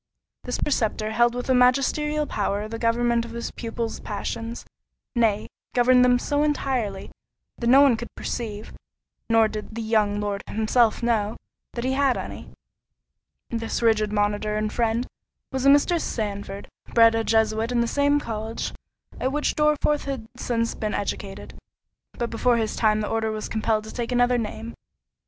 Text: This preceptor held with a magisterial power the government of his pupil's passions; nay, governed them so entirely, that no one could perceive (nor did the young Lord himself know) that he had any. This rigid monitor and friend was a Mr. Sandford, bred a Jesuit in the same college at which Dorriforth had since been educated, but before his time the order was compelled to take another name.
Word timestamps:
This 0.45 0.57
preceptor 0.57 1.11
held 1.11 1.35
with 1.35 1.47
a 1.47 1.53
magisterial 1.53 2.25
power 2.25 2.67
the 2.67 2.79
government 2.79 3.23
of 3.23 3.33
his 3.33 3.51
pupil's 3.51 3.99
passions; 3.99 4.65
nay, 5.13 5.47
governed 5.75 6.03
them 6.03 6.17
so 6.17 6.41
entirely, 6.41 7.11
that 7.59 7.67
no 7.67 7.81
one 7.81 7.95
could 7.95 8.07
perceive 8.15 8.73
(nor 9.29 9.47
did 9.47 9.75
the 9.75 9.81
young 9.83 10.19
Lord 10.19 10.41
himself 10.47 11.03
know) 11.03 11.37
that 11.73 11.83
he 11.83 11.93
had 11.93 12.17
any. 12.17 12.49
This 13.51 13.83
rigid 13.83 14.11
monitor 14.11 14.57
and 14.57 14.73
friend 14.73 15.05
was 15.51 15.67
a 15.67 15.69
Mr. 15.69 16.01
Sandford, 16.01 16.67
bred 16.95 17.13
a 17.13 17.23
Jesuit 17.23 17.71
in 17.71 17.81
the 17.81 17.87
same 17.87 18.19
college 18.19 18.73
at 19.19 19.31
which 19.31 19.55
Dorriforth 19.55 20.05
had 20.05 20.27
since 20.35 20.73
been 20.73 20.95
educated, 20.95 21.53
but 22.13 22.31
before 22.31 22.57
his 22.57 22.75
time 22.75 23.01
the 23.01 23.07
order 23.07 23.29
was 23.29 23.47
compelled 23.47 23.83
to 23.83 23.93
take 23.93 24.11
another 24.11 24.39
name. 24.39 24.73